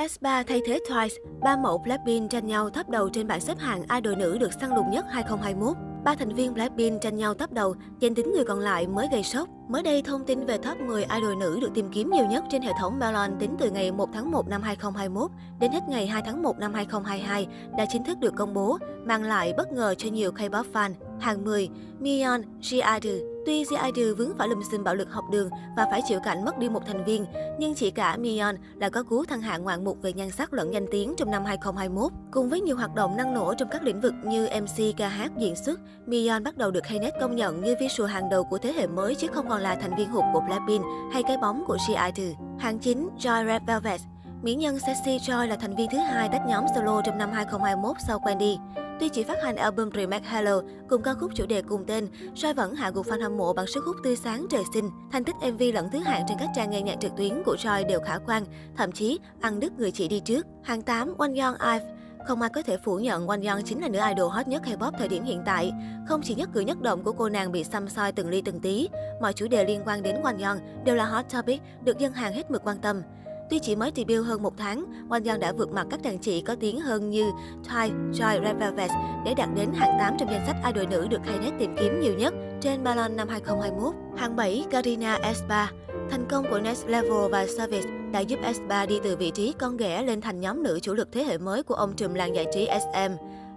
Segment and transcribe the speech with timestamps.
[0.00, 3.82] S3 thay thế Twice, ba mẫu Blackpink tranh nhau top đầu trên bảng xếp hạng
[3.82, 5.76] idol nữ được săn lùng nhất 2021.
[6.04, 9.22] Ba thành viên Blackpink tranh nhau top đầu, danh tính người còn lại mới gây
[9.22, 9.48] sốc.
[9.68, 12.62] Mới đây, thông tin về top 10 idol nữ được tìm kiếm nhiều nhất trên
[12.62, 16.22] hệ thống Melon tính từ ngày 1 tháng 1 năm 2021 đến hết ngày 2
[16.26, 17.46] tháng 1 năm 2022
[17.78, 21.09] đã chính thức được công bố, mang lại bất ngờ cho nhiều K-pop fan.
[21.20, 21.68] Hàng 10,
[22.00, 23.18] Mion, Jiadu.
[23.46, 26.58] Tuy Jiadu vướng phải lùm xùm bạo lực học đường và phải chịu cảnh mất
[26.58, 27.26] đi một thành viên,
[27.58, 30.74] nhưng chỉ cả Mion là có cú thăng hạng ngoạn mục về nhan sắc lẫn
[30.74, 32.12] danh tiếng trong năm 2021.
[32.30, 35.32] Cùng với nhiều hoạt động năng nổ trong các lĩnh vực như MC, ca hát,
[35.38, 38.72] diễn xuất, Mion bắt đầu được Knet công nhận như visual hàng đầu của thế
[38.72, 41.76] hệ mới chứ không còn là thành viên hụt của Blackpink hay cái bóng của
[41.76, 42.34] Jiadu.
[42.58, 44.00] Hàng 9, Joy Red Velvet
[44.42, 47.96] Mỹ nhân Sexy Joy là thành viên thứ hai tách nhóm solo trong năm 2021
[48.06, 48.56] sau Wendy.
[49.00, 52.54] Tuy chỉ phát hành album Remake Hello cùng ca khúc chủ đề cùng tên, Soi
[52.54, 54.90] vẫn hạ gục fan hâm mộ bằng sức hút tươi sáng trời sinh.
[55.12, 57.84] Thành tích MV lẫn thứ hạng trên các trang nghe nhạc trực tuyến của Soi
[57.84, 58.44] đều khả quan,
[58.76, 60.46] thậm chí ăn đứt người chị đi trước.
[60.62, 61.94] Hàng 8, One Young Ive
[62.26, 64.92] không ai có thể phủ nhận Won Young chính là nữ idol hot nhất K-pop
[64.98, 65.72] thời điểm hiện tại.
[66.08, 68.60] Không chỉ nhất cử nhất động của cô nàng bị xăm soi từng ly từng
[68.60, 68.88] tí,
[69.20, 72.32] mọi chủ đề liên quan đến Won Young đều là hot topic được dân hàng
[72.32, 73.02] hết mực quan tâm.
[73.50, 76.40] Tuy chỉ mới debut hơn một tháng, Won Young đã vượt mặt các đàn chị
[76.40, 77.30] có tiếng hơn như
[77.68, 78.90] Twice, Joy, Red Velvet
[79.24, 82.14] để đạt đến hạng 8 trong danh sách idol nữ được Knet tìm kiếm nhiều
[82.14, 83.94] nhất trên Ballon năm 2021.
[84.16, 85.66] Hạng 7, Karina S3
[86.10, 89.76] Thành công của Next Level và Service đã giúp S3 đi từ vị trí con
[89.76, 92.46] ghẻ lên thành nhóm nữ chủ lực thế hệ mới của ông trùm làng giải
[92.54, 93.12] trí SM.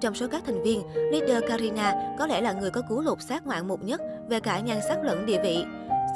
[0.00, 3.46] Trong số các thành viên, leader Karina có lẽ là người có cú lột xác
[3.46, 5.64] ngoạn mục nhất về cả nhan sắc lẫn địa vị.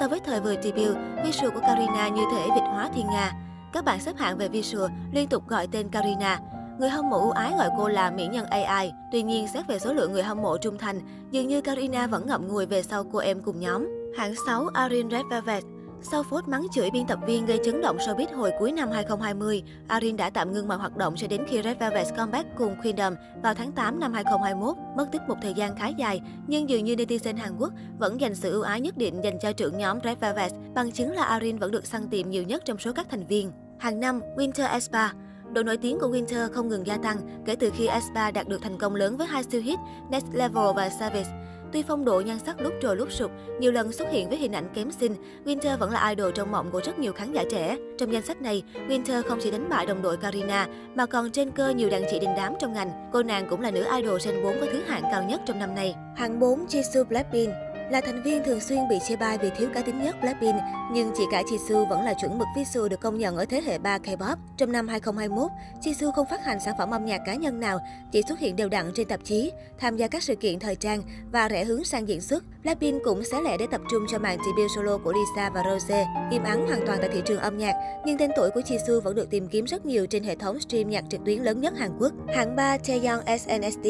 [0.01, 3.33] So với thời vừa debut, visual của Karina như thể vịt hóa thiên nga.
[3.73, 6.41] Các bạn xếp hạng về visual liên tục gọi tên Karina.
[6.79, 8.93] Người hâm mộ ưu ái gọi cô là mỹ nhân AI.
[9.13, 12.27] Tuy nhiên, xét về số lượng người hâm mộ trung thành, dường như Karina vẫn
[12.27, 13.89] ngậm ngùi về sau cô em cùng nhóm.
[14.17, 15.65] Hạng 6 Arin Red Velvet
[16.05, 19.63] sau phốt mắng chửi biên tập viên gây chấn động showbiz hồi cuối năm 2020,
[19.89, 23.15] Arin đã tạm ngưng mọi hoạt động cho đến khi Red Velvet comeback cùng Queendom
[23.43, 24.77] vào tháng 8 năm 2021.
[24.97, 28.35] Mất tích một thời gian khá dài, nhưng dường như netizen Hàn Quốc vẫn dành
[28.35, 31.59] sự ưu ái nhất định dành cho trưởng nhóm Red Velvet, bằng chứng là Arin
[31.59, 33.53] vẫn được săn tìm nhiều nhất trong số các thành viên.
[33.83, 35.11] Hàng năm, Winter Aespa
[35.53, 37.17] Độ nổi tiếng của Winter không ngừng gia tăng
[37.47, 39.79] kể từ khi Aespa đạt được thành công lớn với hai siêu hit
[40.11, 41.31] Next Level và Savage.
[41.73, 44.53] Tuy phong độ nhan sắc lúc trồi lúc sụp, nhiều lần xuất hiện với hình
[44.53, 47.77] ảnh kém xinh, Winter vẫn là idol trong mộng của rất nhiều khán giả trẻ.
[47.99, 51.51] Trong danh sách này, Winter không chỉ đánh bại đồng đội Karina, mà còn trên
[51.51, 53.11] cơ nhiều đàn chị đình đám trong ngành.
[53.13, 55.75] Cô nàng cũng là nữ idol Gen 4 có thứ hạng cao nhất trong năm
[55.75, 55.95] nay.
[56.17, 57.53] Hạng 4, Jisoo Blackpink
[57.93, 60.57] là thành viên thường xuyên bị chê bai vì thiếu cá tính nhất Blackpink,
[60.93, 63.79] nhưng chị cả Jisoo vẫn là chuẩn mực visual được công nhận ở thế hệ
[63.79, 64.37] 3 K-pop.
[64.57, 65.51] Trong năm 2021,
[65.83, 67.79] Jisoo không phát hành sản phẩm âm nhạc cá nhân nào,
[68.13, 71.03] chỉ xuất hiện đều đặn trên tạp chí, tham gia các sự kiện thời trang
[71.33, 72.45] và rẽ hướng sang diễn xuất.
[72.63, 76.07] Blackpink cũng xé lẻ để tập trung cho màn debut solo của Lisa và Rose.
[76.31, 77.75] Im ắng hoàn toàn tại thị trường âm nhạc,
[78.07, 80.91] nhưng tên tuổi của Jisoo vẫn được tìm kiếm rất nhiều trên hệ thống stream
[80.91, 82.13] nhạc trực tuyến lớn nhất Hàn Quốc.
[82.35, 83.89] Hạng 3 Taeyong SNSD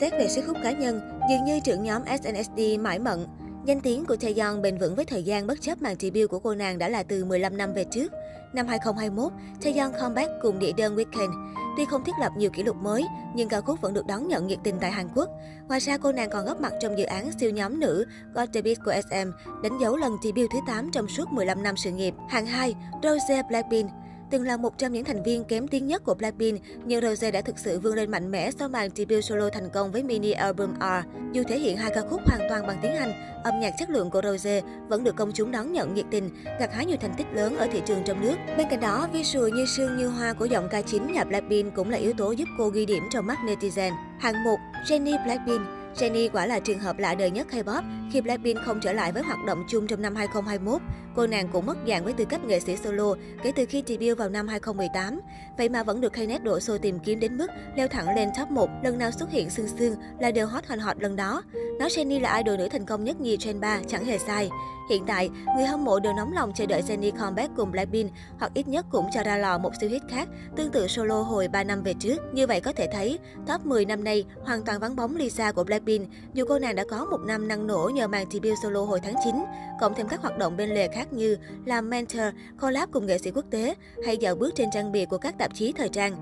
[0.00, 1.00] Xét về sức hút cá nhân,
[1.30, 3.26] dường như trưởng nhóm SNSD mãi mận.
[3.64, 6.54] Danh tiếng của Taeyeon bền vững với thời gian bất chấp màn debut của cô
[6.54, 8.12] nàng đã là từ 15 năm về trước.
[8.52, 9.32] Năm 2021,
[9.62, 11.32] Taeyeon comeback cùng địa đơn Weekend.
[11.76, 14.46] Tuy không thiết lập nhiều kỷ lục mới, nhưng ca khúc vẫn được đón nhận
[14.46, 15.28] nhiệt tình tại Hàn Quốc.
[15.68, 18.62] Ngoài ra, cô nàng còn góp mặt trong dự án siêu nhóm nữ God The
[18.62, 19.30] Beat của SM,
[19.62, 22.14] đánh dấu lần debut thứ 8 trong suốt 15 năm sự nghiệp.
[22.28, 23.90] Hạng 2, Rose Blackpink
[24.30, 27.40] Từng là một trong những thành viên kém tiếng nhất của Blackpink, nhưng Rose đã
[27.40, 30.74] thực sự vươn lên mạnh mẽ sau màn debut solo thành công với mini album
[30.80, 31.08] R.
[31.32, 33.12] Dù thể hiện hai ca khúc hoàn toàn bằng tiếng Anh,
[33.44, 36.30] âm nhạc chất lượng của Rose vẫn được công chúng đón nhận nhiệt tình,
[36.60, 38.36] gặt hái nhiều thành tích lớn ở thị trường trong nước.
[38.58, 41.90] Bên cạnh đó, visual như sương như hoa của giọng ca chính nhà Blackpink cũng
[41.90, 43.92] là yếu tố giúp cô ghi điểm trong mắt netizen.
[44.18, 45.62] Hạng 1, Jennie Blackpink
[45.94, 47.82] Jennie quả là trường hợp lạ đời nhất K-pop
[48.14, 50.80] khi Blackpink không trở lại với hoạt động chung trong năm 2021.
[51.16, 54.18] Cô nàng cũng mất dạng với tư cách nghệ sĩ solo kể từ khi debut
[54.18, 55.20] vào năm 2018.
[55.58, 58.50] Vậy mà vẫn được Knet đổ xô tìm kiếm đến mức leo thẳng lên top
[58.50, 61.42] 1, lần nào xuất hiện xương xương là đều hot hành hot lần đó.
[61.78, 64.50] Nói Jennie là idol nữ thành công nhất nhì Trend 3 chẳng hề sai.
[64.90, 68.54] Hiện tại, người hâm mộ đều nóng lòng chờ đợi Jennie comeback cùng Blackpink hoặc
[68.54, 71.64] ít nhất cũng cho ra lò một siêu hit khác tương tự solo hồi 3
[71.64, 72.16] năm về trước.
[72.32, 75.64] Như vậy có thể thấy, top 10 năm nay hoàn toàn vắng bóng Lisa của
[75.64, 79.00] Blackpink dù cô nàng đã có một năm năng nổ nhờ màn debut solo hồi
[79.00, 79.34] tháng 9,
[79.80, 82.22] cộng thêm các hoạt động bên lề khác như làm mentor,
[82.60, 83.74] collab cùng nghệ sĩ quốc tế
[84.06, 86.16] hay dạo bước trên trang bìa của các tạp chí thời trang.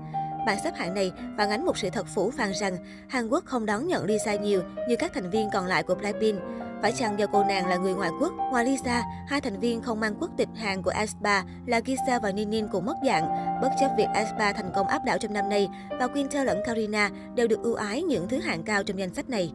[0.45, 2.77] Bảng xếp hạng này phản ánh một sự thật phủ phàng rằng
[3.07, 6.39] Hàn Quốc không đón nhận Lisa nhiều như các thành viên còn lại của Blackpink.
[6.81, 8.33] Phải chăng do cô nàng là người ngoại quốc?
[8.51, 12.31] Ngoài Lisa, hai thành viên không mang quốc tịch Hàn của aespa là Gisa và
[12.31, 13.27] Ninin cũng mất dạng.
[13.61, 15.69] Bất chấp việc aespa thành công áp đảo trong năm nay
[15.99, 19.29] và Winter lẫn Karina đều được ưu ái những thứ hạng cao trong danh sách
[19.29, 19.53] này.